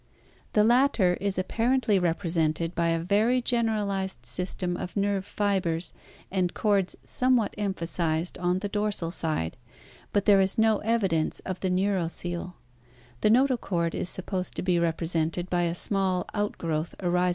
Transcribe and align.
The 0.53 0.63
latter 0.63 1.15
is 1.21 1.37
apparendy 1.37 2.01
represented 2.01 2.73
by 2.73 2.87
a 2.87 2.99
very 3.03 3.39
generalized 3.39 4.25
system 4.25 4.75
of 4.75 4.97
nerve 4.97 5.27
fibers 5.27 5.93
and 6.31 6.55
cords 6.55 6.95
somewhat 7.03 7.53
emphasized 7.55 8.35
on 8.39 8.57
the 8.65 8.67
dorsal 8.67 9.11
side, 9.11 9.57
but 10.11 10.25
there 10.25 10.41
is 10.41 10.57
no 10.57 10.79
evidence 10.79 11.39
of 11.41 11.59
the 11.59 11.69
neurocasle. 11.69 12.55
The 13.21 13.29
notochord 13.29 13.93
is 13.93 14.09
sup 14.09 14.25
posed 14.25 14.55
to 14.55 14.63
be 14.63 14.79
represented 14.79 15.51
by 15.51 15.69
a 15.69 15.75
small 15.75 16.25
outgrowth 16.33 16.95
aris 16.99 17.13
(jran. 17.19 17.29